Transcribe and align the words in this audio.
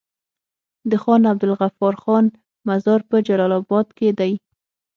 د 0.89 0.91
خان 1.03 1.21
عبدالغفار 1.31 1.95
خان 2.03 2.25
مزار 2.67 2.99
په 3.09 3.15
جلال 3.27 3.51
اباد 3.59 3.87
کی 3.97 4.09
دی 4.19 4.33